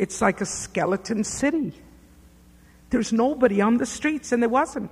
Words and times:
it's 0.00 0.22
like 0.22 0.40
a 0.40 0.46
skeleton 0.46 1.24
city. 1.24 1.74
There's 2.88 3.12
nobody 3.12 3.60
on 3.60 3.76
the 3.76 3.84
streets, 3.84 4.32
and 4.32 4.42
there 4.42 4.48
wasn't. 4.48 4.90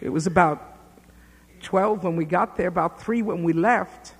It 0.00 0.08
was 0.08 0.28
about 0.28 0.78
12 1.62 2.04
when 2.04 2.14
we 2.14 2.24
got 2.24 2.56
there, 2.56 2.68
about 2.68 3.02
3 3.02 3.22
when 3.22 3.42
we 3.42 3.52
left. 3.52 4.14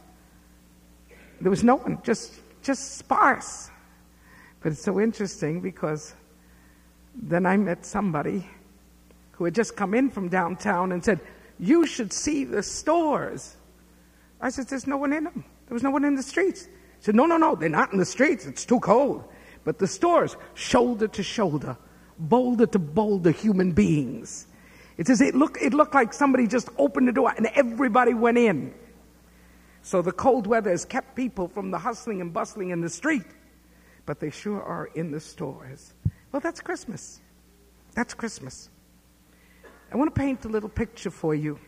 There 1.41 1.49
was 1.49 1.63
no 1.63 1.77
one, 1.77 2.01
just, 2.03 2.35
just 2.61 2.97
sparse. 2.97 3.71
But 4.61 4.73
it's 4.73 4.83
so 4.83 4.99
interesting 4.99 5.61
because 5.61 6.13
then 7.15 7.47
I 7.47 7.57
met 7.57 7.87
somebody 7.87 8.49
who 9.31 9.45
had 9.45 9.55
just 9.55 9.77
come 9.77 9.95
in 9.95 10.11
from 10.11 10.29
downtown 10.29 10.91
and 10.91 11.05
said, 11.05 11.21
You 11.61 11.87
should 11.87 12.13
see 12.13 12.43
the 12.43 12.65
stores. 12.65 13.57
I 14.41 14.51
said, 14.51 14.67
There's 14.67 14.89
no 14.89 14.97
one 14.97 15.13
in 15.13 15.23
them. 15.23 15.45
There 15.69 15.75
was 15.75 15.85
no 15.85 15.91
one 15.93 16.05
in 16.05 16.17
the 16.17 16.23
streets. 16.25 16.65
He 16.65 16.73
said, 16.99 17.15
No, 17.15 17.27
no, 17.27 17.37
no, 17.37 17.55
they're 17.55 17.69
not 17.69 17.93
in 17.93 17.99
the 18.01 18.05
streets. 18.05 18.45
It's 18.45 18.67
too 18.67 18.81
cold. 18.81 19.29
But 19.65 19.79
the 19.79 19.87
stores, 19.87 20.37
shoulder 20.55 21.09
to 21.09 21.23
shoulder, 21.23 21.77
boulder 22.19 22.67
to 22.67 22.79
boulder 22.79 23.31
human 23.31 23.73
beings. 23.73 24.47
It 24.97 25.07
says 25.07 25.21
it 25.21 25.35
looked, 25.35 25.61
it 25.61 25.75
looked 25.75 25.95
like 25.95 26.13
somebody 26.13 26.47
just 26.47 26.69
opened 26.79 27.09
the 27.09 27.13
door 27.13 27.33
and 27.37 27.47
everybody 27.55 28.15
went 28.15 28.39
in. 28.39 28.73
So 29.83 30.03
the 30.03 30.13
cold 30.13 30.47
weather 30.47 30.71
has 30.71 30.85
kept 30.85 31.15
people 31.15 31.49
from 31.49 31.71
the 31.71 31.79
hustling 31.79 32.21
and 32.21 32.33
bustling 32.33 32.71
in 32.71 32.81
the 32.81 32.89
street, 32.89 33.27
but 34.07 34.21
they 34.21 34.31
sure 34.31 34.63
are 34.63 34.87
in 34.95 35.11
the 35.11 35.21
stores. 35.21 35.93
Well, 36.33 36.41
that's 36.41 36.61
Christmas. 36.61 37.21
That's 37.95 38.15
Christmas. 38.15 38.71
I 39.93 39.97
want 39.97 40.15
to 40.15 40.19
paint 40.19 40.45
a 40.45 40.49
little 40.49 40.69
picture 40.69 41.11
for 41.11 41.35
you. 41.35 41.59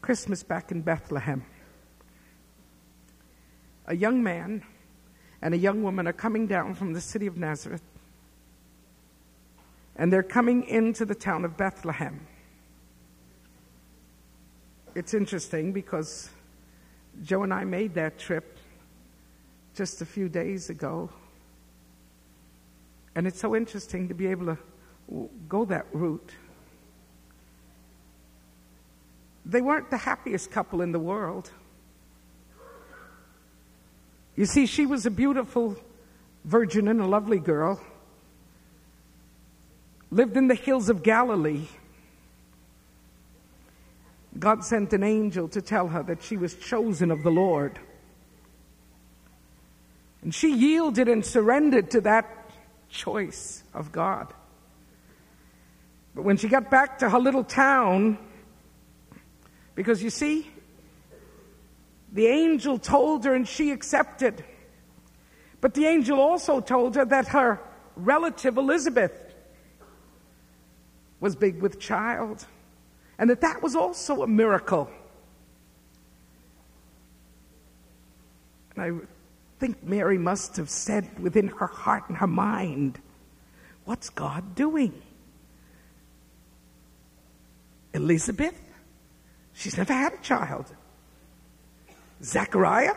Christmas 0.00 0.42
back 0.42 0.70
in 0.70 0.82
Bethlehem. 0.82 1.44
A 3.86 3.96
young 3.96 4.22
man 4.22 4.62
and 5.42 5.52
a 5.52 5.58
young 5.58 5.82
woman 5.82 6.06
are 6.06 6.12
coming 6.12 6.46
down 6.46 6.74
from 6.74 6.92
the 6.92 7.00
city 7.00 7.26
of 7.26 7.36
Nazareth 7.36 7.82
and 9.96 10.12
they're 10.12 10.22
coming 10.22 10.64
into 10.64 11.04
the 11.04 11.14
town 11.14 11.44
of 11.44 11.56
Bethlehem. 11.56 12.26
It's 14.94 15.14
interesting 15.14 15.72
because 15.72 16.30
Joe 17.24 17.42
and 17.42 17.52
I 17.52 17.64
made 17.64 17.94
that 17.94 18.18
trip 18.18 18.58
just 19.74 20.02
a 20.02 20.06
few 20.06 20.28
days 20.28 20.70
ago. 20.70 21.10
And 23.14 23.26
it's 23.26 23.40
so 23.40 23.54
interesting 23.54 24.08
to 24.08 24.14
be 24.14 24.26
able 24.26 24.46
to 24.46 25.28
go 25.48 25.64
that 25.66 25.86
route. 25.92 26.30
They 29.44 29.60
weren't 29.60 29.90
the 29.90 29.98
happiest 29.98 30.50
couple 30.50 30.80
in 30.82 30.92
the 30.92 30.98
world. 30.98 31.50
You 34.36 34.46
see, 34.46 34.66
she 34.66 34.86
was 34.86 35.06
a 35.06 35.10
beautiful 35.10 35.76
virgin 36.44 36.88
and 36.88 37.00
a 37.00 37.06
lovely 37.06 37.38
girl 37.38 37.80
lived 40.12 40.36
in 40.36 40.46
the 40.46 40.54
hills 40.54 40.90
of 40.90 41.02
Galilee. 41.02 41.66
God 44.38 44.62
sent 44.62 44.92
an 44.92 45.02
angel 45.02 45.48
to 45.48 45.62
tell 45.62 45.88
her 45.88 46.02
that 46.02 46.22
she 46.22 46.36
was 46.36 46.54
chosen 46.54 47.10
of 47.10 47.22
the 47.22 47.30
Lord. 47.30 47.78
And 50.22 50.34
she 50.34 50.54
yielded 50.54 51.08
and 51.08 51.24
surrendered 51.24 51.90
to 51.92 52.02
that 52.02 52.50
choice 52.90 53.64
of 53.74 53.90
God. 53.90 54.32
But 56.14 56.22
when 56.22 56.36
she 56.36 56.48
got 56.48 56.70
back 56.70 56.98
to 56.98 57.08
her 57.08 57.18
little 57.18 57.44
town, 57.44 58.18
because 59.74 60.02
you 60.02 60.10
see, 60.10 60.46
the 62.12 62.26
angel 62.26 62.78
told 62.78 63.24
her 63.24 63.34
and 63.34 63.48
she 63.48 63.70
accepted. 63.70 64.44
But 65.60 65.74
the 65.74 65.86
angel 65.86 66.20
also 66.20 66.60
told 66.60 66.94
her 66.96 67.04
that 67.06 67.28
her 67.28 67.60
relative 67.96 68.58
Elizabeth 68.58 69.12
was 71.20 71.36
big 71.36 71.62
with 71.62 71.78
child, 71.78 72.44
and 73.18 73.30
that 73.30 73.40
that 73.40 73.62
was 73.62 73.76
also 73.76 74.22
a 74.22 74.26
miracle. 74.26 74.90
And 78.74 78.82
I 78.82 79.06
think 79.60 79.82
Mary 79.84 80.18
must 80.18 80.56
have 80.56 80.68
said 80.68 81.18
within 81.20 81.48
her 81.48 81.68
heart 81.68 82.08
and 82.08 82.18
her 82.18 82.26
mind, 82.26 83.00
What's 83.84 84.10
God 84.10 84.54
doing? 84.54 85.00
Elizabeth? 87.94 88.60
She's 89.52 89.76
never 89.76 89.92
had 89.92 90.14
a 90.14 90.18
child. 90.18 90.66
Zachariah? 92.24 92.94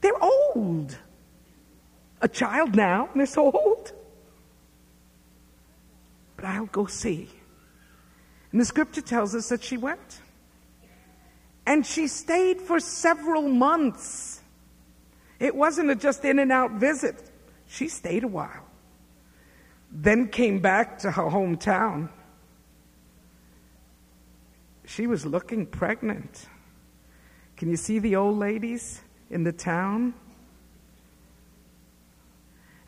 They're 0.00 0.22
old. 0.22 0.98
A 2.20 2.28
child 2.28 2.74
now, 2.74 3.08
and 3.12 3.20
they're 3.20 3.26
so 3.26 3.50
old 3.50 3.92
but 6.36 6.44
I'll 6.44 6.66
go 6.66 6.86
see. 6.86 7.28
And 8.52 8.60
the 8.60 8.64
scripture 8.64 9.00
tells 9.00 9.34
us 9.34 9.48
that 9.48 9.64
she 9.64 9.76
went. 9.76 10.20
And 11.66 11.84
she 11.84 12.06
stayed 12.06 12.60
for 12.60 12.78
several 12.78 13.42
months. 13.42 14.40
It 15.40 15.54
wasn't 15.54 15.90
a 15.90 15.96
just 15.96 16.24
in 16.24 16.38
and 16.38 16.52
out 16.52 16.72
visit. 16.72 17.30
She 17.66 17.88
stayed 17.88 18.22
a 18.22 18.28
while. 18.28 18.64
Then 19.90 20.28
came 20.28 20.60
back 20.60 20.98
to 21.00 21.10
her 21.10 21.24
hometown. 21.24 22.10
She 24.84 25.06
was 25.06 25.26
looking 25.26 25.66
pregnant. 25.66 26.46
Can 27.56 27.70
you 27.70 27.76
see 27.76 27.98
the 27.98 28.16
old 28.16 28.38
ladies 28.38 29.00
in 29.30 29.44
the 29.44 29.52
town? 29.52 30.14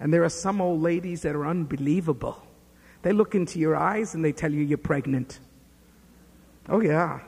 And 0.01 0.12
there 0.12 0.25
are 0.25 0.29
some 0.29 0.61
old 0.61 0.83
ladies 0.83 1.23
that 1.23 1.34
are 1.34 1.47
unbelievable. 1.47 2.43
They 3.03 3.12
look 3.12 3.34
into 3.34 3.59
your 3.59 3.77
eyes 3.77 4.15
and 4.15 4.25
they 4.25 4.33
tell 4.33 4.53
you 4.53 4.62
you're 4.62 4.78
pregnant. 4.78 5.41
Oh, 6.69 6.81
yeah. 6.81 7.21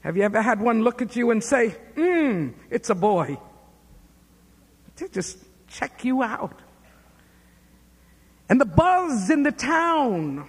Have 0.00 0.16
you 0.16 0.22
ever 0.22 0.40
had 0.40 0.60
one 0.60 0.82
look 0.82 1.02
at 1.02 1.16
you 1.16 1.30
and 1.30 1.42
say, 1.42 1.70
hmm, 1.94 2.48
it's 2.70 2.90
a 2.90 2.94
boy? 2.94 3.38
They 4.96 5.08
just 5.08 5.38
check 5.68 6.04
you 6.04 6.22
out. 6.22 6.60
And 8.48 8.60
the 8.60 8.66
buzz 8.66 9.30
in 9.30 9.42
the 9.42 9.52
town 9.52 10.46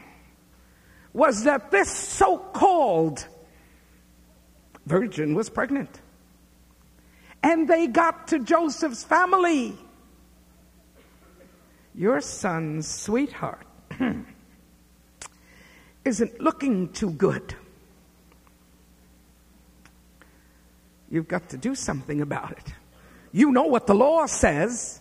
was 1.13 1.45
that 1.45 1.71
this 1.71 1.89
so 1.89 2.37
called 2.37 3.25
virgin 4.85 5.33
was 5.33 5.49
pregnant. 5.49 6.01
And 7.45 7.67
they 7.67 7.85
got 7.85 8.29
to 8.29 8.39
Joseph's 8.39 9.03
family. 9.03 9.77
Your 11.93 12.19
son's 12.19 12.87
sweetheart 12.87 13.67
isn't 16.05 16.41
looking 16.41 16.91
too 16.91 17.11
good. 17.11 17.53
You've 21.11 21.27
got 21.27 21.47
to 21.49 21.57
do 21.57 21.75
something 21.75 22.21
about 22.21 22.53
it. 22.53 22.73
You 23.31 23.51
know 23.51 23.67
what 23.67 23.85
the 23.85 23.93
law 23.93 24.25
says. 24.25 24.99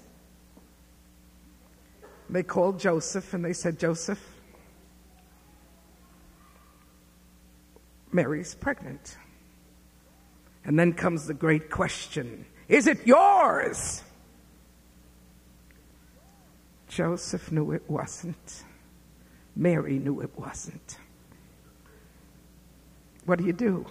They 2.28 2.43
called 2.43 2.78
Joseph 2.78 3.32
and 3.32 3.43
they 3.43 3.55
said, 3.55 3.78
Joseph, 3.78 4.21
Mary's 8.12 8.55
pregnant. 8.55 9.16
And 10.65 10.79
then 10.79 10.93
comes 10.93 11.27
the 11.27 11.35
great 11.35 11.71
question 11.71 12.47
Is 12.69 12.87
it 12.87 13.07
yours? 13.07 14.03
Joseph 16.89 17.51
knew 17.51 17.73
it 17.73 17.83
wasn't. 17.89 18.65
Mary 19.57 19.99
knew 19.99 20.21
it 20.21 20.31
wasn't. 20.39 20.99
What 23.25 23.39
do 23.39 23.45
you 23.45 23.53
do? 23.53 23.87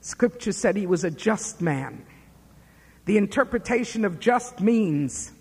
Scripture 0.00 0.52
said 0.52 0.76
he 0.76 0.86
was 0.86 1.02
a 1.02 1.10
just 1.10 1.60
man. 1.60 2.04
The 3.06 3.16
interpretation 3.16 4.04
of 4.04 4.20
just 4.20 4.60
means 4.60 5.32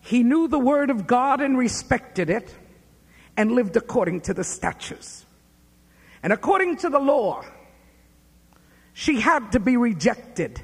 he 0.00 0.22
knew 0.22 0.48
the 0.48 0.58
word 0.58 0.90
of 0.90 1.06
God 1.06 1.40
and 1.40 1.56
respected 1.58 2.30
it 2.30 2.54
and 3.36 3.52
lived 3.52 3.76
according 3.76 4.22
to 4.22 4.34
the 4.34 4.44
statutes. 4.44 5.26
And 6.22 6.32
according 6.32 6.78
to 6.78 6.88
the 6.88 6.98
law, 6.98 7.44
she 8.92 9.20
had 9.20 9.52
to 9.52 9.60
be 9.60 9.76
rejected. 9.76 10.62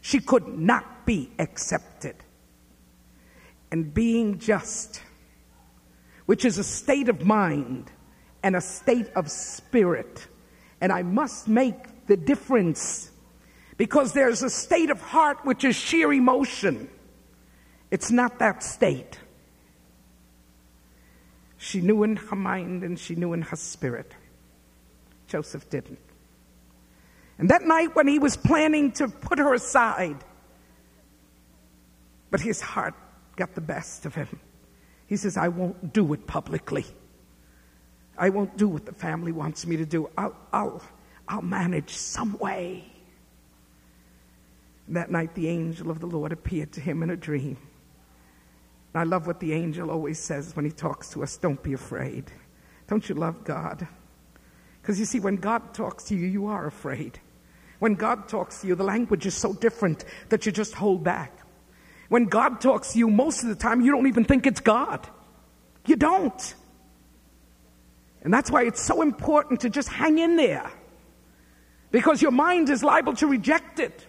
She 0.00 0.20
could 0.20 0.46
not 0.46 1.04
be 1.04 1.30
accepted 1.38 2.14
and 3.70 3.92
being 3.92 4.38
just, 4.38 5.02
which 6.26 6.44
is 6.44 6.58
a 6.58 6.64
state 6.64 7.08
of 7.08 7.24
mind 7.24 7.90
and 8.42 8.56
a 8.56 8.60
state 8.60 9.08
of 9.16 9.30
spirit. 9.30 10.26
And 10.80 10.92
I 10.92 11.02
must 11.02 11.48
make 11.48 12.06
the 12.06 12.16
difference 12.16 13.10
because 13.76 14.12
there's 14.12 14.42
a 14.42 14.50
state 14.50 14.90
of 14.90 15.00
heart 15.00 15.38
which 15.44 15.64
is 15.64 15.76
sheer 15.76 16.12
emotion. 16.12 16.88
It's 17.90 18.10
not 18.10 18.38
that 18.38 18.62
state. 18.62 19.18
She 21.56 21.80
knew 21.80 22.04
in 22.04 22.16
her 22.16 22.36
mind 22.36 22.84
and 22.84 22.98
she 22.98 23.14
knew 23.14 23.32
in 23.32 23.42
her 23.42 23.56
spirit. 23.56 24.14
Joseph 25.28 25.70
didn't. 25.70 26.00
And 27.38 27.50
that 27.50 27.62
night, 27.62 27.94
when 27.94 28.08
he 28.08 28.18
was 28.18 28.36
planning 28.36 28.90
to 28.92 29.08
put 29.08 29.38
her 29.38 29.54
aside, 29.54 30.24
But 32.30 32.40
his 32.40 32.60
heart 32.60 32.94
got 33.36 33.54
the 33.54 33.60
best 33.60 34.06
of 34.06 34.14
him. 34.14 34.28
He 35.06 35.16
says, 35.16 35.36
I 35.36 35.48
won't 35.48 35.92
do 35.92 36.12
it 36.12 36.26
publicly. 36.26 36.84
I 38.18 38.30
won't 38.30 38.56
do 38.56 38.68
what 38.68 38.84
the 38.84 38.92
family 38.92 39.32
wants 39.32 39.66
me 39.66 39.76
to 39.76 39.86
do. 39.86 40.10
I'll, 40.18 40.36
I'll, 40.52 40.82
I'll 41.26 41.42
manage 41.42 41.90
some 41.90 42.36
way. 42.38 42.84
That 44.88 45.10
night, 45.10 45.34
the 45.34 45.48
angel 45.48 45.90
of 45.90 46.00
the 46.00 46.06
Lord 46.06 46.32
appeared 46.32 46.72
to 46.72 46.80
him 46.80 47.02
in 47.02 47.10
a 47.10 47.16
dream. 47.16 47.56
I 48.94 49.04
love 49.04 49.26
what 49.26 49.38
the 49.38 49.52
angel 49.52 49.90
always 49.90 50.18
says 50.18 50.56
when 50.56 50.64
he 50.64 50.72
talks 50.72 51.10
to 51.10 51.22
us 51.22 51.36
don't 51.36 51.62
be 51.62 51.74
afraid. 51.74 52.24
Don't 52.88 53.08
you 53.08 53.14
love 53.14 53.44
God? 53.44 53.86
Because 54.88 54.98
you 54.98 55.04
see, 55.04 55.20
when 55.20 55.36
God 55.36 55.74
talks 55.74 56.04
to 56.04 56.16
you, 56.16 56.26
you 56.26 56.46
are 56.46 56.66
afraid. 56.66 57.20
When 57.78 57.94
God 57.94 58.26
talks 58.26 58.62
to 58.62 58.66
you, 58.66 58.74
the 58.74 58.84
language 58.84 59.26
is 59.26 59.34
so 59.34 59.52
different 59.52 60.02
that 60.30 60.46
you 60.46 60.50
just 60.50 60.72
hold 60.72 61.04
back. 61.04 61.30
When 62.08 62.24
God 62.24 62.62
talks 62.62 62.94
to 62.94 62.98
you, 62.98 63.10
most 63.10 63.42
of 63.42 63.50
the 63.50 63.54
time, 63.54 63.82
you 63.82 63.92
don't 63.92 64.06
even 64.06 64.24
think 64.24 64.46
it's 64.46 64.60
God. 64.60 65.06
You 65.84 65.96
don't. 65.96 66.54
And 68.22 68.32
that's 68.32 68.50
why 68.50 68.62
it's 68.62 68.80
so 68.80 69.02
important 69.02 69.60
to 69.60 69.68
just 69.68 69.90
hang 69.90 70.18
in 70.18 70.36
there. 70.36 70.70
Because 71.90 72.22
your 72.22 72.32
mind 72.32 72.70
is 72.70 72.82
liable 72.82 73.12
to 73.16 73.26
reject 73.26 73.80
it 73.80 74.06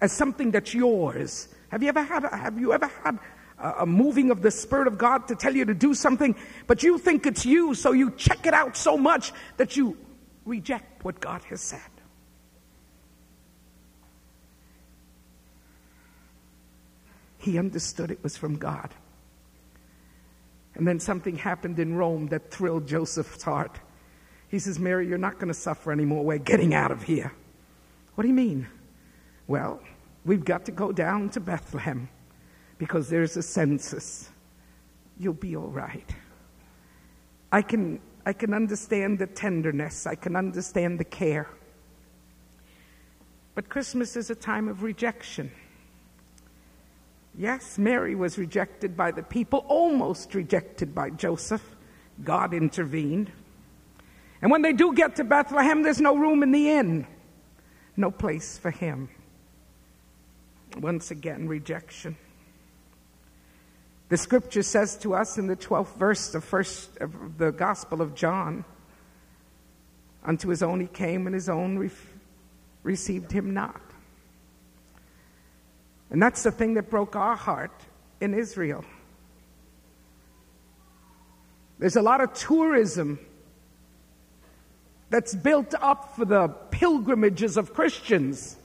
as 0.00 0.12
something 0.12 0.52
that's 0.52 0.72
yours. 0.72 1.48
Have 1.70 1.82
you 1.82 1.88
ever 1.88 2.04
had, 2.04 2.22
have 2.22 2.56
you 2.56 2.72
ever 2.72 2.88
had 3.02 3.18
a 3.60 3.86
moving 3.86 4.30
of 4.30 4.42
the 4.42 4.50
Spirit 4.50 4.86
of 4.86 4.98
God 4.98 5.28
to 5.28 5.34
tell 5.34 5.54
you 5.54 5.64
to 5.66 5.74
do 5.74 5.94
something, 5.94 6.34
but 6.66 6.82
you 6.82 6.98
think 6.98 7.26
it's 7.26 7.44
you, 7.44 7.74
so 7.74 7.92
you 7.92 8.10
check 8.12 8.46
it 8.46 8.54
out 8.54 8.76
so 8.76 8.96
much 8.96 9.32
that 9.56 9.76
you 9.76 9.96
reject 10.44 11.04
what 11.04 11.20
God 11.20 11.42
has 11.44 11.60
said. 11.60 11.80
He 17.38 17.58
understood 17.58 18.10
it 18.10 18.22
was 18.22 18.36
from 18.36 18.56
God. 18.56 18.90
And 20.74 20.86
then 20.86 21.00
something 21.00 21.36
happened 21.36 21.78
in 21.78 21.94
Rome 21.94 22.28
that 22.28 22.50
thrilled 22.50 22.86
Joseph's 22.86 23.42
heart. 23.42 23.78
He 24.48 24.58
says, 24.58 24.78
Mary, 24.78 25.08
you're 25.08 25.18
not 25.18 25.34
going 25.34 25.48
to 25.48 25.54
suffer 25.54 25.92
anymore. 25.92 26.24
We're 26.24 26.38
getting 26.38 26.74
out 26.74 26.90
of 26.90 27.02
here. 27.02 27.32
What 28.14 28.22
do 28.22 28.28
you 28.28 28.34
mean? 28.34 28.66
Well, 29.46 29.80
we've 30.24 30.44
got 30.44 30.66
to 30.66 30.72
go 30.72 30.92
down 30.92 31.30
to 31.30 31.40
Bethlehem 31.40 32.08
because 32.80 33.10
there's 33.10 33.36
a 33.36 33.42
census. 33.42 34.30
You'll 35.18 35.34
be 35.34 35.54
all 35.54 35.68
right. 35.68 36.10
I 37.52 37.60
can, 37.60 38.00
I 38.24 38.32
can 38.32 38.54
understand 38.54 39.18
the 39.18 39.26
tenderness, 39.26 40.06
I 40.06 40.14
can 40.14 40.34
understand 40.34 40.98
the 40.98 41.04
care. 41.04 41.46
But 43.54 43.68
Christmas 43.68 44.16
is 44.16 44.30
a 44.30 44.34
time 44.34 44.66
of 44.66 44.82
rejection. 44.82 45.50
Yes, 47.36 47.76
Mary 47.76 48.14
was 48.14 48.38
rejected 48.38 48.96
by 48.96 49.10
the 49.10 49.22
people, 49.22 49.66
almost 49.68 50.34
rejected 50.34 50.94
by 50.94 51.10
Joseph. 51.10 51.76
God 52.24 52.54
intervened. 52.54 53.30
And 54.40 54.50
when 54.50 54.62
they 54.62 54.72
do 54.72 54.94
get 54.94 55.16
to 55.16 55.24
Bethlehem, 55.24 55.82
there's 55.82 56.00
no 56.00 56.16
room 56.16 56.42
in 56.42 56.50
the 56.50 56.70
inn, 56.70 57.06
no 57.98 58.10
place 58.10 58.56
for 58.56 58.70
him. 58.70 59.10
Once 60.78 61.10
again, 61.10 61.46
rejection. 61.46 62.16
The 64.10 64.18
scripture 64.18 64.62
says 64.62 64.96
to 64.98 65.14
us 65.14 65.38
in 65.38 65.46
the 65.46 65.56
12th 65.56 65.96
verse 65.96 66.34
of, 66.34 66.44
first, 66.44 66.98
of 66.98 67.38
the 67.38 67.50
Gospel 67.50 68.02
of 68.02 68.14
John 68.14 68.64
Unto 70.24 70.48
his 70.48 70.62
own 70.62 70.80
he 70.80 70.86
came, 70.86 71.26
and 71.26 71.34
his 71.34 71.48
own 71.48 71.78
re- 71.78 71.90
received 72.82 73.32
him 73.32 73.54
not. 73.54 73.80
And 76.10 76.22
that's 76.22 76.42
the 76.42 76.50
thing 76.50 76.74
that 76.74 76.90
broke 76.90 77.16
our 77.16 77.36
heart 77.36 77.72
in 78.20 78.34
Israel. 78.34 78.84
There's 81.78 81.96
a 81.96 82.02
lot 82.02 82.20
of 82.20 82.34
tourism 82.34 83.18
that's 85.08 85.34
built 85.34 85.74
up 85.80 86.16
for 86.16 86.24
the 86.24 86.48
pilgrimages 86.70 87.56
of 87.56 87.72
Christians, 87.72 88.56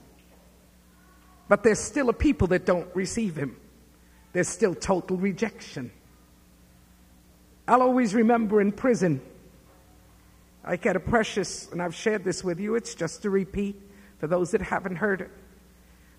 but 1.48 1.62
there's 1.62 1.80
still 1.80 2.10
a 2.10 2.12
people 2.12 2.48
that 2.48 2.66
don't 2.66 2.94
receive 2.94 3.36
him. 3.36 3.56
There's 4.36 4.48
still 4.48 4.74
total 4.74 5.16
rejection. 5.16 5.90
I'll 7.66 7.80
always 7.80 8.14
remember 8.14 8.60
in 8.60 8.70
prison, 8.70 9.22
I 10.62 10.76
get 10.76 10.94
a 10.94 11.00
precious, 11.00 11.72
and 11.72 11.80
I've 11.80 11.94
shared 11.94 12.22
this 12.22 12.44
with 12.44 12.60
you, 12.60 12.74
it's 12.74 12.94
just 12.94 13.24
a 13.24 13.30
repeat 13.30 13.80
for 14.18 14.26
those 14.26 14.50
that 14.50 14.60
haven't 14.60 14.96
heard 14.96 15.22
it. 15.22 15.30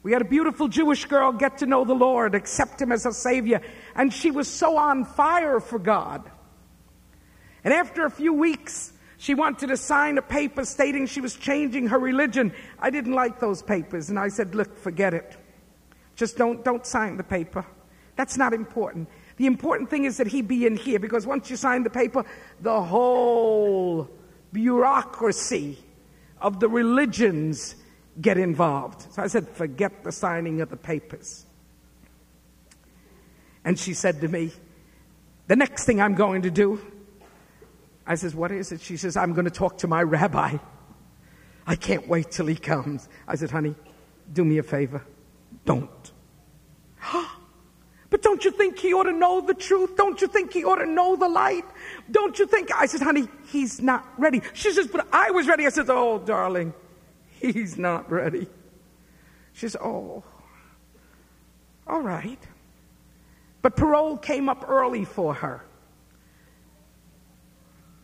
We 0.01 0.13
had 0.13 0.23
a 0.23 0.25
beautiful 0.25 0.67
Jewish 0.67 1.05
girl 1.05 1.31
get 1.31 1.59
to 1.59 1.67
know 1.67 1.85
the 1.85 1.93
Lord, 1.93 2.33
accept 2.33 2.81
Him 2.81 2.91
as 2.91 3.05
a 3.05 3.13
Savior, 3.13 3.61
and 3.93 4.11
she 4.11 4.31
was 4.31 4.47
so 4.47 4.77
on 4.77 5.05
fire 5.05 5.59
for 5.59 5.77
God. 5.77 6.23
And 7.63 7.71
after 7.71 8.03
a 8.03 8.09
few 8.09 8.33
weeks, 8.33 8.91
she 9.19 9.35
wanted 9.35 9.67
to 9.67 9.77
sign 9.77 10.17
a 10.17 10.23
paper 10.23 10.65
stating 10.65 11.05
she 11.05 11.21
was 11.21 11.35
changing 11.35 11.89
her 11.89 11.99
religion. 11.99 12.51
I 12.79 12.89
didn't 12.89 13.13
like 13.13 13.39
those 13.39 13.61
papers, 13.61 14.09
and 14.09 14.17
I 14.17 14.29
said, 14.29 14.55
Look, 14.55 14.75
forget 14.75 15.13
it. 15.13 15.37
Just 16.15 16.35
don't, 16.35 16.65
don't 16.65 16.83
sign 16.83 17.17
the 17.17 17.23
paper. 17.23 17.63
That's 18.17 18.37
not 18.37 18.53
important. 18.53 19.07
The 19.37 19.45
important 19.45 19.89
thing 19.89 20.03
is 20.03 20.17
that 20.17 20.27
he 20.27 20.41
be 20.41 20.65
in 20.65 20.75
here, 20.75 20.99
because 20.99 21.25
once 21.25 21.49
you 21.49 21.55
sign 21.55 21.83
the 21.83 21.89
paper, 21.89 22.25
the 22.59 22.81
whole 22.81 24.09
bureaucracy 24.51 25.77
of 26.41 26.59
the 26.59 26.67
religions 26.67 27.75
get 28.19 28.37
involved. 28.37 29.13
So 29.13 29.21
I 29.21 29.27
said, 29.27 29.47
forget 29.47 30.03
the 30.03 30.11
signing 30.11 30.61
of 30.61 30.69
the 30.69 30.77
papers. 30.77 31.45
And 33.63 33.77
she 33.77 33.93
said 33.93 34.21
to 34.21 34.27
me, 34.27 34.51
the 35.47 35.55
next 35.55 35.85
thing 35.85 36.01
I'm 36.01 36.15
going 36.15 36.41
to 36.41 36.51
do, 36.51 36.81
I 38.07 38.15
says, 38.15 38.33
what 38.33 38.51
is 38.51 38.71
it? 38.71 38.81
She 38.81 38.97
says, 38.97 39.15
I'm 39.15 39.33
going 39.33 39.45
to 39.45 39.51
talk 39.51 39.77
to 39.79 39.87
my 39.87 40.01
rabbi. 40.01 40.57
I 41.67 41.75
can't 41.75 42.07
wait 42.07 42.31
till 42.31 42.47
he 42.47 42.55
comes. 42.55 43.07
I 43.27 43.35
said, 43.35 43.51
honey, 43.51 43.75
do 44.33 44.43
me 44.43 44.57
a 44.57 44.63
favor. 44.63 45.05
Don't. 45.65 46.11
but 48.17 48.23
don't 48.23 48.43
you 48.43 48.49
think 48.49 48.79
he 48.79 48.95
ought 48.95 49.03
to 49.03 49.11
know 49.11 49.41
the 49.41 49.53
truth? 49.53 49.95
Don't 49.95 50.19
you 50.19 50.27
think 50.27 50.51
he 50.51 50.63
ought 50.63 50.77
to 50.77 50.87
know 50.87 51.15
the 51.15 51.29
light? 51.29 51.65
Don't 52.09 52.39
you 52.39 52.47
think? 52.47 52.71
I 52.73 52.87
said, 52.87 53.01
honey, 53.01 53.27
he's 53.51 53.79
not 53.79 54.07
ready. 54.17 54.41
She 54.53 54.71
says, 54.71 54.87
but 54.87 55.05
I 55.13 55.29
was 55.29 55.47
ready. 55.47 55.67
I 55.67 55.69
said, 55.69 55.85
oh, 55.89 56.17
darling. 56.17 56.73
He's 57.39 57.77
not 57.77 58.11
ready. 58.11 58.47
She 59.53 59.61
says, 59.61 59.77
Oh, 59.79 60.23
all 61.85 62.01
right. 62.01 62.39
But 63.61 63.75
parole 63.75 64.17
came 64.17 64.49
up 64.49 64.65
early 64.67 65.05
for 65.05 65.35
her. 65.35 65.63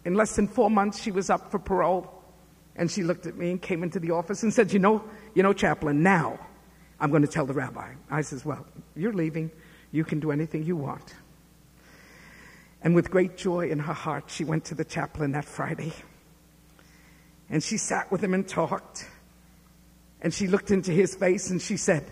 In 0.06 0.14
less 0.14 0.36
than 0.36 0.48
four 0.48 0.70
months, 0.70 1.02
she 1.02 1.10
was 1.10 1.32
up 1.32 1.50
for 1.50 1.58
parole. 1.58 2.24
And 2.76 2.92
she 2.92 3.02
looked 3.02 3.26
at 3.26 3.36
me 3.36 3.50
and 3.50 3.60
came 3.60 3.82
into 3.82 4.00
the 4.00 4.12
office 4.12 4.44
and 4.44 4.54
said, 4.54 4.72
You 4.72 4.78
know, 4.78 5.04
you 5.34 5.42
know, 5.42 5.54
chaplain, 5.54 6.04
now 6.04 6.40
I'm 7.00 7.10
going 7.10 7.24
to 7.24 7.28
tell 7.28 7.48
the 7.48 7.54
rabbi. 7.54 7.94
I 8.12 8.22
says, 8.22 8.46
Well, 8.46 8.66
you're 8.96 9.14
leaving. 9.14 9.50
You 9.94 10.04
can 10.04 10.20
do 10.20 10.32
anything 10.32 10.64
you 10.64 10.76
want. 10.76 11.14
And 12.82 12.96
with 12.96 13.12
great 13.12 13.38
joy 13.38 13.70
in 13.70 13.80
her 13.80 13.94
heart, 13.94 14.26
she 14.28 14.44
went 14.44 14.66
to 14.66 14.76
the 14.76 14.84
chaplain 14.84 15.32
that 15.34 15.46
Friday. 15.46 15.94
And 17.50 17.64
she 17.64 17.78
sat 17.78 18.12
with 18.12 18.22
him 18.22 18.34
and 18.34 18.46
talked. 18.46 19.08
And 20.20 20.34
she 20.34 20.48
looked 20.48 20.72
into 20.72 20.92
his 20.92 21.16
face 21.16 21.52
and 21.52 21.62
she 21.62 21.78
said, 21.78 22.06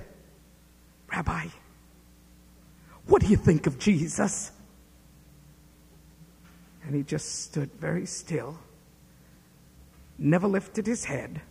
Rabbi, 1.11 1.47
what 3.07 3.23
do 3.23 3.27
you 3.27 3.35
think 3.35 3.65
of 3.65 3.79
Jesus? 3.79 4.51
And 6.85 6.95
he 6.95 7.01
just 7.01 7.43
stood 7.43 7.71
very 7.73 8.05
still, 8.05 8.59
never 10.19 10.47
lifted 10.47 10.85
his 10.85 11.05
head, 11.05 11.41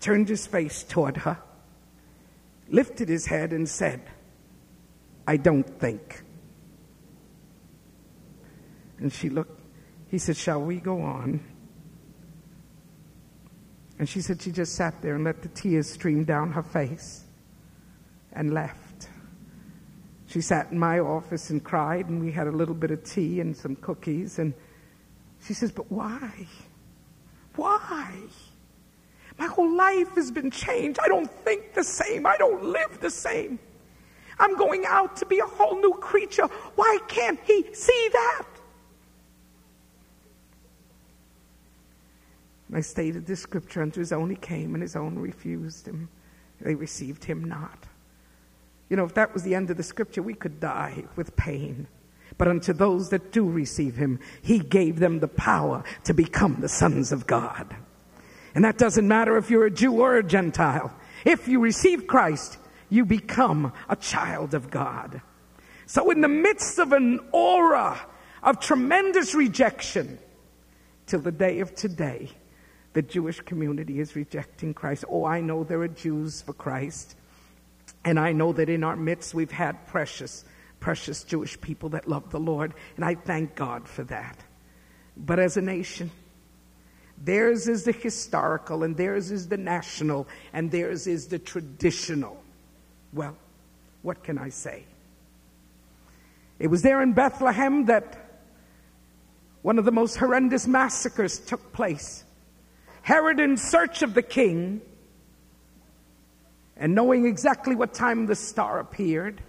turned 0.00 0.28
his 0.28 0.46
face 0.46 0.82
toward 0.82 1.18
her, 1.18 1.38
lifted 2.70 3.08
his 3.08 3.26
head, 3.26 3.52
and 3.52 3.68
said, 3.68 4.00
I 5.28 5.36
don't 5.36 5.68
think. 5.78 6.22
And 8.98 9.12
she 9.12 9.28
looked, 9.28 9.60
he 10.10 10.16
said, 10.16 10.38
Shall 10.38 10.62
we 10.62 10.76
go 10.76 11.02
on? 11.02 11.40
And 13.98 14.08
she 14.08 14.22
said 14.22 14.40
she 14.40 14.50
just 14.50 14.74
sat 14.74 15.02
there 15.02 15.16
and 15.16 15.24
let 15.24 15.42
the 15.42 15.48
tears 15.48 15.90
stream 15.90 16.24
down 16.24 16.52
her 16.52 16.62
face 16.62 17.24
and 18.32 18.54
left. 18.54 19.10
She 20.28 20.40
sat 20.40 20.72
in 20.72 20.78
my 20.78 20.98
office 20.98 21.50
and 21.50 21.62
cried, 21.62 22.08
and 22.08 22.22
we 22.22 22.32
had 22.32 22.46
a 22.46 22.52
little 22.52 22.74
bit 22.74 22.90
of 22.90 23.04
tea 23.04 23.40
and 23.40 23.54
some 23.54 23.76
cookies. 23.76 24.38
And 24.38 24.54
she 25.44 25.52
says, 25.52 25.70
But 25.70 25.92
why? 25.92 26.46
Why? 27.56 28.14
My 29.36 29.46
whole 29.46 29.76
life 29.76 30.14
has 30.14 30.30
been 30.30 30.50
changed. 30.50 30.98
I 31.04 31.08
don't 31.08 31.30
think 31.44 31.74
the 31.74 31.84
same. 31.84 32.24
I 32.24 32.38
don't 32.38 32.64
live 32.64 32.98
the 33.00 33.10
same. 33.10 33.58
I'm 34.38 34.56
going 34.56 34.84
out 34.86 35.16
to 35.16 35.26
be 35.26 35.38
a 35.38 35.46
whole 35.46 35.80
new 35.80 35.94
creature. 35.94 36.46
Why 36.76 36.98
can't 37.08 37.40
he 37.44 37.66
see 37.72 38.08
that? 38.12 38.44
And 42.68 42.76
I 42.76 42.80
stated 42.80 43.26
this 43.26 43.40
scripture 43.40 43.82
unto 43.82 44.00
his 44.00 44.12
own 44.12 44.30
he 44.30 44.36
came, 44.36 44.74
and 44.74 44.82
his 44.82 44.94
own 44.94 45.18
refused 45.18 45.86
him. 45.86 46.08
They 46.60 46.74
received 46.74 47.24
him 47.24 47.44
not. 47.44 47.86
You 48.88 48.96
know, 48.96 49.04
if 49.04 49.14
that 49.14 49.34
was 49.34 49.42
the 49.42 49.54
end 49.54 49.70
of 49.70 49.76
the 49.76 49.82
scripture, 49.82 50.22
we 50.22 50.34
could 50.34 50.60
die 50.60 51.04
with 51.16 51.36
pain. 51.36 51.86
But 52.36 52.48
unto 52.48 52.72
those 52.72 53.10
that 53.10 53.32
do 53.32 53.48
receive 53.48 53.96
him, 53.96 54.20
he 54.42 54.58
gave 54.58 54.98
them 54.98 55.20
the 55.20 55.28
power 55.28 55.82
to 56.04 56.14
become 56.14 56.58
the 56.60 56.68
sons 56.68 57.10
of 57.10 57.26
God. 57.26 57.74
And 58.54 58.64
that 58.64 58.78
doesn't 58.78 59.06
matter 59.06 59.36
if 59.36 59.50
you're 59.50 59.66
a 59.66 59.70
Jew 59.70 60.00
or 60.00 60.16
a 60.16 60.22
Gentile. 60.22 60.92
If 61.24 61.48
you 61.48 61.60
receive 61.60 62.06
Christ, 62.06 62.58
you 62.88 63.04
become 63.04 63.72
a 63.88 63.96
child 63.96 64.54
of 64.54 64.70
God. 64.70 65.20
So, 65.86 66.10
in 66.10 66.20
the 66.20 66.28
midst 66.28 66.78
of 66.78 66.92
an 66.92 67.20
aura 67.32 67.98
of 68.42 68.60
tremendous 68.60 69.34
rejection, 69.34 70.18
till 71.06 71.20
the 71.20 71.32
day 71.32 71.60
of 71.60 71.74
today, 71.74 72.30
the 72.92 73.02
Jewish 73.02 73.40
community 73.40 74.00
is 74.00 74.14
rejecting 74.14 74.74
Christ. 74.74 75.04
Oh, 75.08 75.24
I 75.24 75.40
know 75.40 75.64
there 75.64 75.80
are 75.80 75.88
Jews 75.88 76.42
for 76.42 76.52
Christ. 76.52 77.16
And 78.04 78.18
I 78.18 78.32
know 78.32 78.52
that 78.52 78.68
in 78.68 78.84
our 78.84 78.96
midst 78.96 79.34
we've 79.34 79.50
had 79.50 79.86
precious, 79.86 80.44
precious 80.80 81.24
Jewish 81.24 81.60
people 81.60 81.90
that 81.90 82.08
love 82.08 82.30
the 82.30 82.40
Lord. 82.40 82.74
And 82.96 83.04
I 83.04 83.14
thank 83.14 83.54
God 83.54 83.88
for 83.88 84.04
that. 84.04 84.38
But 85.16 85.38
as 85.38 85.56
a 85.56 85.62
nation, 85.62 86.10
theirs 87.16 87.66
is 87.66 87.84
the 87.84 87.92
historical, 87.92 88.84
and 88.84 88.96
theirs 88.96 89.30
is 89.30 89.48
the 89.48 89.56
national, 89.56 90.28
and 90.52 90.70
theirs 90.70 91.06
is 91.06 91.26
the 91.26 91.38
traditional. 91.38 92.42
Well, 93.12 93.36
what 94.02 94.22
can 94.22 94.38
I 94.38 94.50
say? 94.50 94.84
It 96.58 96.68
was 96.68 96.82
there 96.82 97.00
in 97.02 97.12
Bethlehem 97.12 97.86
that 97.86 98.28
one 99.62 99.78
of 99.78 99.84
the 99.84 99.92
most 99.92 100.16
horrendous 100.16 100.66
massacres 100.66 101.38
took 101.38 101.72
place. 101.72 102.24
Herod, 103.02 103.40
in 103.40 103.56
search 103.56 104.02
of 104.02 104.14
the 104.14 104.22
king, 104.22 104.80
and 106.76 106.94
knowing 106.94 107.26
exactly 107.26 107.74
what 107.74 107.94
time 107.94 108.26
the 108.26 108.34
star 108.34 108.78
appeared, 108.78 109.42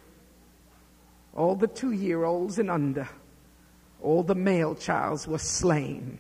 all 1.35 1.55
the 1.55 1.67
two 1.67 1.91
year 1.91 2.23
olds 2.23 2.59
and 2.59 2.71
under, 2.71 3.07
all 4.01 4.23
the 4.23 4.35
male 4.35 4.75
childs 4.75 5.27
were 5.27 5.37
slain. 5.37 6.19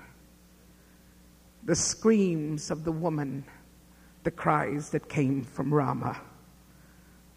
The 1.63 1.75
screams 1.75 2.71
of 2.71 2.83
the 2.83 2.91
woman, 2.91 3.43
the 4.23 4.31
cries 4.31 4.89
that 4.91 5.09
came 5.09 5.43
from 5.43 5.73
Ramah, 5.73 6.19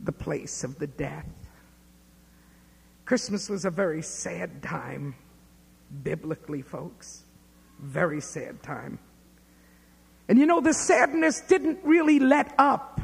the 0.02 0.12
place 0.12 0.64
of 0.64 0.78
the 0.78 0.86
death. 0.86 1.26
Christmas 3.04 3.48
was 3.48 3.64
a 3.64 3.70
very 3.70 4.02
sad 4.02 4.62
time, 4.62 5.14
biblically, 6.02 6.62
folks. 6.62 7.24
Very 7.80 8.20
sad 8.20 8.62
time. 8.62 8.98
And 10.28 10.38
you 10.38 10.46
know, 10.46 10.60
the 10.60 10.72
sadness 10.72 11.40
didn't 11.40 11.80
really 11.82 12.18
let 12.18 12.54
up. 12.58 13.00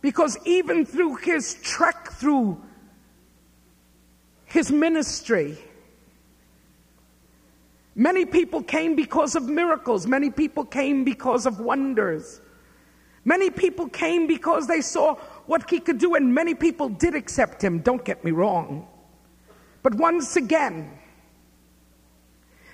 Because 0.00 0.38
even 0.44 0.86
through 0.86 1.16
his 1.16 1.54
trek 1.62 2.12
through 2.12 2.60
his 4.44 4.70
ministry, 4.70 5.58
many 7.94 8.24
people 8.24 8.62
came 8.62 8.94
because 8.94 9.34
of 9.34 9.48
miracles, 9.48 10.06
many 10.06 10.30
people 10.30 10.64
came 10.64 11.04
because 11.04 11.46
of 11.46 11.58
wonders. 11.58 12.40
Many 13.24 13.50
people 13.50 13.88
came 13.88 14.26
because 14.26 14.66
they 14.66 14.80
saw 14.80 15.14
what 15.46 15.68
he 15.70 15.80
could 15.80 15.98
do, 15.98 16.14
and 16.14 16.34
many 16.34 16.54
people 16.54 16.88
did 16.88 17.14
accept 17.14 17.62
him, 17.62 17.78
don't 17.78 18.04
get 18.04 18.24
me 18.24 18.30
wrong. 18.30 18.86
But 19.82 19.94
once 19.94 20.36
again, 20.36 20.98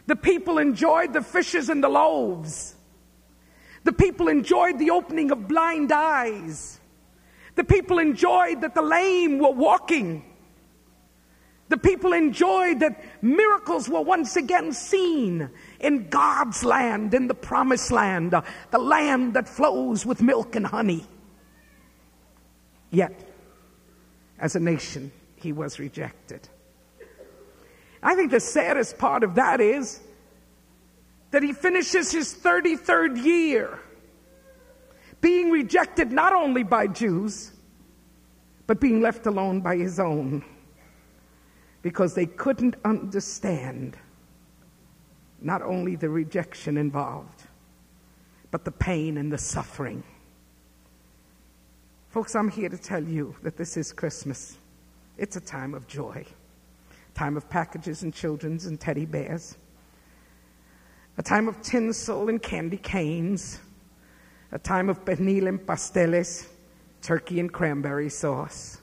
the 0.06 0.16
people 0.16 0.58
enjoyed 0.58 1.12
the 1.12 1.22
fishes 1.22 1.68
and 1.68 1.82
the 1.82 1.88
loaves. 1.88 2.74
The 3.84 3.92
people 3.92 4.28
enjoyed 4.28 4.78
the 4.78 4.90
opening 4.90 5.30
of 5.30 5.48
blind 5.48 5.92
eyes. 5.92 6.80
The 7.54 7.64
people 7.64 7.98
enjoyed 7.98 8.60
that 8.62 8.74
the 8.74 8.82
lame 8.82 9.38
were 9.38 9.50
walking. 9.50 10.24
The 11.68 11.76
people 11.76 12.12
enjoyed 12.12 12.80
that 12.80 13.04
miracles 13.22 13.88
were 13.88 14.00
once 14.00 14.34
again 14.36 14.72
seen 14.72 15.48
in 15.80 16.08
God's 16.08 16.64
land, 16.64 17.14
in 17.14 17.26
the 17.26 17.34
promised 17.34 17.90
land, 17.90 18.34
uh, 18.34 18.42
the 18.70 18.78
land 18.78 19.34
that 19.34 19.48
flows 19.48 20.04
with 20.04 20.22
milk 20.22 20.54
and 20.54 20.66
honey. 20.66 21.06
Yet, 22.90 23.28
as 24.38 24.56
a 24.56 24.60
nation, 24.60 25.12
he 25.36 25.52
was 25.52 25.78
rejected. 25.78 26.48
I 28.02 28.14
think 28.14 28.30
the 28.30 28.40
saddest 28.40 28.98
part 28.98 29.24
of 29.24 29.34
that 29.34 29.60
is 29.60 30.00
that 31.30 31.42
he 31.42 31.52
finishes 31.52 32.10
his 32.10 32.34
33rd 32.34 33.22
year 33.22 33.78
being 35.20 35.50
rejected 35.50 36.10
not 36.10 36.32
only 36.32 36.62
by 36.62 36.86
Jews, 36.86 37.52
but 38.66 38.80
being 38.80 39.00
left 39.00 39.26
alone 39.26 39.60
by 39.60 39.76
his 39.76 40.00
own 40.00 40.42
because 41.82 42.14
they 42.14 42.26
couldn't 42.26 42.76
understand 42.84 43.96
not 45.40 45.62
only 45.62 45.96
the 45.96 46.08
rejection 46.08 46.76
involved, 46.76 47.44
but 48.50 48.64
the 48.64 48.70
pain 48.70 49.16
and 49.16 49.32
the 49.32 49.38
suffering. 49.38 50.02
Folks, 52.10 52.34
I'm 52.34 52.50
here 52.50 52.68
to 52.68 52.78
tell 52.78 53.02
you 53.02 53.36
that 53.42 53.56
this 53.56 53.76
is 53.76 53.92
Christmas. 53.92 54.58
It's 55.16 55.36
a 55.36 55.40
time 55.40 55.74
of 55.74 55.86
joy, 55.86 56.24
time 57.14 57.36
of 57.36 57.48
packages 57.48 58.02
and 58.02 58.12
children's 58.12 58.66
and 58.66 58.80
teddy 58.80 59.06
bears, 59.06 59.56
a 61.18 61.22
time 61.22 61.48
of 61.48 61.60
tinsel 61.62 62.28
and 62.28 62.42
candy 62.42 62.78
canes 62.78 63.60
a 64.52 64.58
time 64.58 64.88
of 64.88 65.04
pernil 65.04 65.48
and 65.48 65.60
pasteles, 65.60 66.48
turkey 67.02 67.40
and 67.40 67.52
cranberry 67.52 68.08
sauce. 68.08 68.78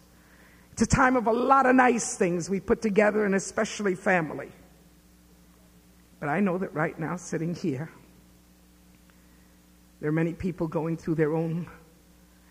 It's 0.72 0.82
a 0.82 0.88
time 0.88 1.16
of 1.16 1.28
a 1.28 1.32
lot 1.32 1.66
of 1.66 1.76
nice 1.76 2.16
things 2.16 2.50
we 2.50 2.60
put 2.60 2.82
together, 2.82 3.26
and 3.26 3.36
especially 3.36 3.96
family. 3.96 4.50
But 6.19 6.29
I 6.29 6.39
know 6.39 6.57
that 6.57 6.74
right 6.74 6.97
now, 7.00 7.15
sitting 7.15 7.53
here, 7.53 7.89
there 10.00 10.09
are 10.09 10.13
many 10.13 10.33
people 10.33 10.67
going 10.67 10.97
through 10.97 11.15
their 11.15 11.33
own 11.33 11.67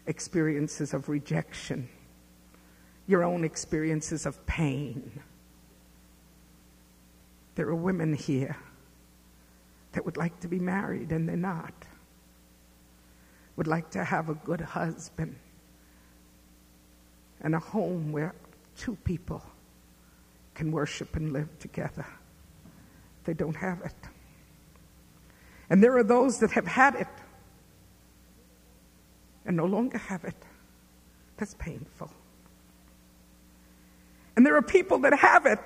experiences 0.06 0.94
of 0.94 1.08
rejection, 1.08 1.88
your 3.06 3.24
own 3.24 3.44
experiences 3.44 4.26
of 4.26 4.44
pain. 4.46 5.20
There 7.54 7.68
are 7.68 7.74
women 7.74 8.14
here 8.14 8.56
that 9.92 10.04
would 10.04 10.16
like 10.16 10.38
to 10.40 10.48
be 10.48 10.58
married 10.58 11.10
and 11.10 11.28
they're 11.28 11.36
not 11.36 11.72
would 13.56 13.66
like 13.66 13.90
to 13.90 14.04
have 14.04 14.28
a 14.28 14.34
good 14.34 14.60
husband 14.60 15.34
and 17.40 17.54
a 17.54 17.58
home 17.58 18.12
where 18.12 18.34
two 18.76 18.96
people 19.04 19.42
can 20.54 20.70
worship 20.70 21.16
and 21.16 21.32
live 21.32 21.48
together. 21.58 22.06
They 23.26 23.34
don't 23.34 23.56
have 23.56 23.82
it. 23.82 23.94
And 25.68 25.82
there 25.82 25.96
are 25.98 26.02
those 26.02 26.38
that 26.38 26.52
have 26.52 26.66
had 26.66 26.94
it 26.94 27.08
and 29.44 29.56
no 29.56 29.66
longer 29.66 29.98
have 29.98 30.24
it. 30.24 30.36
That's 31.36 31.54
painful. 31.54 32.10
And 34.36 34.46
there 34.46 34.56
are 34.56 34.62
people 34.62 34.98
that 35.00 35.18
have 35.18 35.44
it 35.46 35.60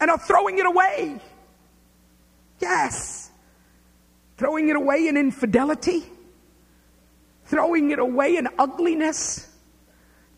and 0.00 0.10
are 0.10 0.18
throwing 0.18 0.58
it 0.58 0.66
away. 0.66 1.20
Yes. 2.60 3.30
Throwing 4.38 4.68
it 4.68 4.76
away 4.76 5.08
in 5.08 5.16
infidelity 5.16 6.04
throwing 7.46 7.90
it 7.90 7.98
away 7.98 8.36
in 8.36 8.48
ugliness, 8.58 9.48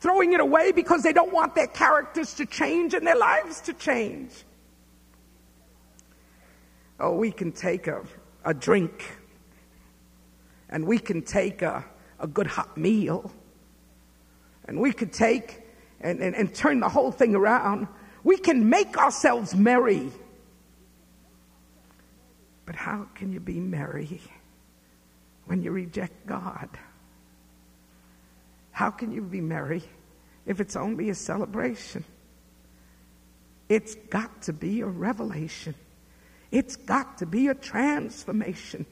throwing 0.01 0.33
it 0.33 0.41
away 0.41 0.73
because 0.73 1.03
they 1.03 1.13
don't 1.13 1.33
want 1.33 1.55
their 1.55 1.67
characters 1.67 2.35
to 2.35 2.47
change 2.47 2.95
and 2.95 3.07
their 3.07 3.17
lives 3.17 3.61
to 3.63 3.73
change. 3.73 4.31
Oh, 6.99 7.15
we 7.15 7.31
can 7.31 7.53
take 7.53 7.87
a, 7.87 8.03
a 8.45 8.55
drink 8.55 9.05
and 10.69 10.87
we 10.87 10.99
can 10.99 11.23
take 11.23 11.63
a, 11.63 11.85
a 12.19 12.27
good 12.27 12.47
hot 12.47 12.77
meal 12.77 13.31
and 14.67 14.81
we 14.81 14.93
could 14.93 15.13
take 15.13 15.63
and, 16.01 16.21
and, 16.21 16.35
and 16.35 16.55
turn 16.55 16.81
the 16.81 16.89
whole 16.89 17.13
thing 17.13 17.35
around. 17.35 17.87
We 18.25 18.37
can 18.37 18.69
make 18.69 18.97
ourselves 18.99 19.55
merry. 19.55 20.11
But 22.65 22.75
how 22.75 23.07
can 23.15 23.33
you 23.33 23.41
be 23.41 23.61
merry 23.61 24.21
when 25.45 25.63
you 25.63 25.71
reject 25.71 26.27
God? 26.27 26.69
How 28.73 28.91
can 28.91 29.13
you 29.13 29.23
be 29.23 29.41
merry 29.41 29.83
if 30.45 30.61
it's 30.61 30.77
only 30.77 31.11
a 31.11 31.15
celebration? 31.15 32.05
It's 33.69 33.95
got 34.11 34.43
to 34.43 34.53
be 34.53 34.81
a 34.81 34.87
revelation. 34.87 35.75
It's 36.57 36.77
got 36.77 37.19
to 37.19 37.27
be 37.27 37.49
a 37.49 37.55
transformation. 37.55 38.87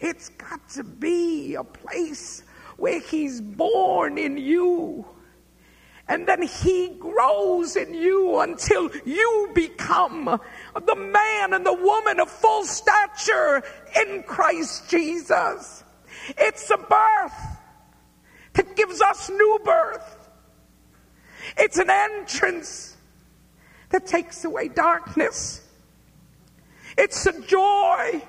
It's 0.00 0.30
got 0.30 0.68
to 0.70 0.82
be 0.82 1.54
a 1.54 1.62
place 1.62 2.42
where 2.78 2.98
He's 2.98 3.40
born 3.40 4.18
in 4.18 4.36
you. 4.36 5.06
And 6.08 6.26
then 6.26 6.42
He 6.42 6.96
grows 6.98 7.76
in 7.76 7.94
you 7.94 8.40
until 8.40 8.90
you 9.04 9.52
become 9.54 10.24
the 10.74 10.96
man 10.96 11.52
and 11.52 11.64
the 11.64 11.72
woman 11.72 12.18
of 12.18 12.28
full 12.28 12.64
stature 12.64 13.62
in 14.04 14.24
Christ 14.24 14.90
Jesus. 14.90 15.84
It's 16.36 16.68
a 16.70 16.76
birth 16.76 17.40
that 18.54 18.74
gives 18.74 19.00
us 19.00 19.30
new 19.30 19.60
birth. 19.64 20.28
It's 21.56 21.78
an 21.78 21.88
entrance 21.88 22.96
that 23.90 24.08
takes 24.08 24.44
away 24.44 24.66
darkness. 24.66 25.63
It's 26.96 27.26
a 27.26 27.40
joy 27.42 28.22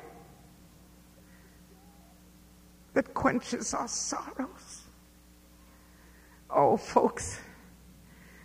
that 2.93 3.13
quenches 3.13 3.73
our 3.73 3.87
sorrows. 3.87 4.83
Oh, 6.49 6.77
folks, 6.77 7.39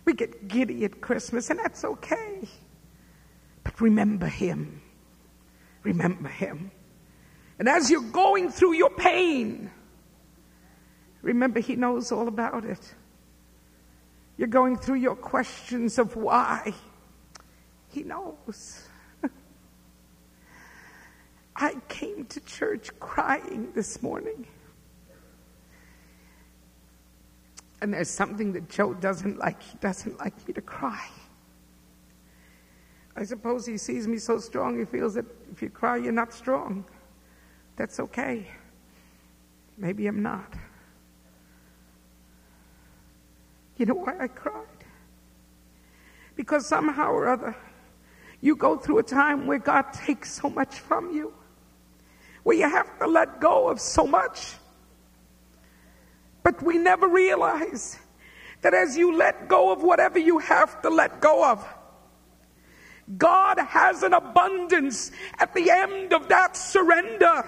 we 0.05 0.13
get 0.13 0.47
giddy 0.47 0.83
at 0.85 1.01
Christmas, 1.01 1.49
and 1.49 1.59
that's 1.59 1.83
okay. 1.85 2.47
But 3.63 3.79
remember 3.79 4.27
Him. 4.27 4.81
Remember 5.83 6.29
Him. 6.29 6.71
And 7.57 7.69
as 7.69 7.89
you're 7.89 8.01
going 8.01 8.49
through 8.49 8.73
your 8.73 8.89
pain, 8.89 9.71
remember 11.21 11.59
He 11.59 11.75
knows 11.75 12.11
all 12.11 12.27
about 12.27 12.65
it. 12.65 12.93
You're 14.37 14.47
going 14.47 14.77
through 14.77 14.95
your 14.95 15.15
questions 15.15 15.97
of 15.97 16.15
why. 16.15 16.73
He 17.89 18.03
knows. 18.03 18.87
I 21.61 21.75
came 21.89 22.25
to 22.25 22.39
church 22.41 22.89
crying 22.99 23.71
this 23.75 24.01
morning. 24.01 24.47
And 27.81 27.93
there's 27.93 28.09
something 28.09 28.51
that 28.53 28.67
Joe 28.67 28.95
doesn't 28.95 29.37
like. 29.37 29.61
He 29.61 29.77
doesn't 29.79 30.17
like 30.19 30.47
me 30.47 30.55
to 30.55 30.61
cry. 30.61 31.07
I 33.15 33.23
suppose 33.23 33.65
he 33.65 33.77
sees 33.77 34.07
me 34.07 34.17
so 34.17 34.39
strong, 34.39 34.79
he 34.79 34.85
feels 34.85 35.13
that 35.15 35.25
if 35.51 35.61
you 35.61 35.69
cry, 35.69 35.97
you're 35.97 36.11
not 36.11 36.33
strong. 36.33 36.83
That's 37.75 37.99
okay. 37.99 38.47
Maybe 39.77 40.07
I'm 40.07 40.21
not. 40.21 40.53
You 43.77 43.85
know 43.85 43.95
why 43.95 44.15
I 44.19 44.27
cried? 44.27 44.65
Because 46.35 46.65
somehow 46.65 47.11
or 47.11 47.27
other, 47.27 47.55
you 48.41 48.55
go 48.55 48.77
through 48.77 48.99
a 48.99 49.03
time 49.03 49.45
where 49.45 49.59
God 49.59 49.91
takes 49.93 50.31
so 50.31 50.49
much 50.49 50.79
from 50.79 51.11
you, 51.11 51.33
where 52.43 52.57
you 52.57 52.69
have 52.69 52.99
to 52.99 53.07
let 53.07 53.39
go 53.39 53.69
of 53.69 53.79
so 53.79 54.05
much. 54.05 54.53
But 56.43 56.61
we 56.61 56.77
never 56.77 57.07
realize 57.07 57.99
that 58.61 58.73
as 58.73 58.97
you 58.97 59.15
let 59.15 59.47
go 59.47 59.71
of 59.71 59.83
whatever 59.83 60.19
you 60.19 60.39
have 60.39 60.81
to 60.81 60.89
let 60.89 61.21
go 61.21 61.51
of, 61.51 61.67
God 63.17 63.59
has 63.59 64.03
an 64.03 64.13
abundance 64.13 65.11
at 65.39 65.53
the 65.53 65.69
end 65.69 66.13
of 66.13 66.29
that 66.29 66.55
surrender 66.55 67.43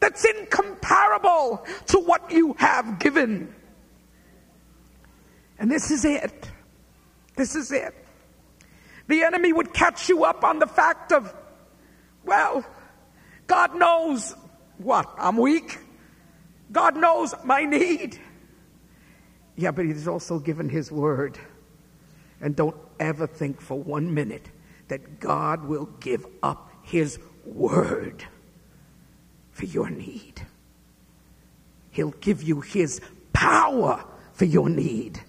that's 0.00 0.24
incomparable 0.24 1.64
to 1.86 1.98
what 1.98 2.30
you 2.30 2.54
have 2.58 2.98
given. 2.98 3.54
And 5.58 5.70
this 5.70 5.90
is 5.90 6.04
it. 6.04 6.50
This 7.34 7.56
is 7.56 7.72
it. 7.72 7.94
The 9.08 9.22
enemy 9.22 9.52
would 9.52 9.72
catch 9.72 10.08
you 10.08 10.24
up 10.24 10.44
on 10.44 10.58
the 10.58 10.66
fact 10.66 11.12
of, 11.12 11.34
well, 12.24 12.64
God 13.46 13.74
knows 13.76 14.34
what? 14.78 15.12
I'm 15.18 15.36
weak. 15.36 15.78
God 16.72 16.96
knows 16.96 17.34
my 17.44 17.64
need. 17.64 18.18
Yeah, 19.56 19.70
but 19.70 19.86
He's 19.86 20.08
also 20.08 20.38
given 20.38 20.68
His 20.68 20.90
word. 20.90 21.38
And 22.40 22.54
don't 22.54 22.76
ever 23.00 23.26
think 23.26 23.60
for 23.60 23.78
one 23.78 24.12
minute 24.12 24.48
that 24.88 25.20
God 25.20 25.64
will 25.64 25.86
give 26.00 26.26
up 26.42 26.70
His 26.82 27.18
word 27.44 28.24
for 29.52 29.64
your 29.64 29.88
need. 29.88 30.42
He'll 31.90 32.10
give 32.10 32.42
you 32.42 32.60
His 32.60 33.00
power 33.32 34.04
for 34.34 34.44
your 34.44 34.68
need. 34.68 35.20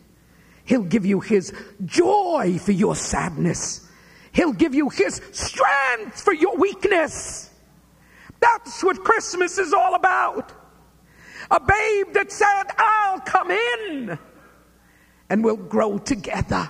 He'll 0.66 0.84
give 0.84 1.06
you 1.06 1.22
His 1.22 1.54
joy 1.86 2.58
for 2.60 2.74
your 2.74 2.96
sadness. 2.96 3.90
He'll 4.34 4.54
give 4.54 4.76
you 4.76 4.90
His 4.90 5.22
strength 5.32 6.22
for 6.22 6.34
your 6.34 6.58
weakness. 6.58 7.50
That's 8.58 8.84
what 8.84 9.04
Christmas 9.04 9.60
is 9.60 9.72
all 9.72 9.94
about. 9.94 10.52
A 11.52 11.60
babe 11.60 12.14
that 12.14 12.32
said, 12.32 12.64
I'll 12.78 13.20
come 13.20 13.52
in 13.52 14.18
and 15.30 15.44
we'll 15.44 15.58
grow 15.58 16.00
together. 16.00 16.68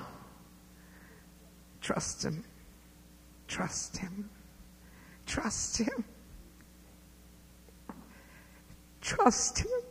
Trust 1.80 2.26
Him. 2.26 2.44
Trust 3.48 3.98
Him. 3.98 4.30
Trust 5.26 5.78
Him. 5.78 6.04
Trust 9.00 9.60
Him. 9.60 9.82